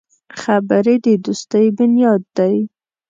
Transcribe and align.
خبرې 0.41 0.95
د 1.05 1.07
دوستي 1.25 1.65
بنیاد 1.77 2.21
دی 2.37 2.57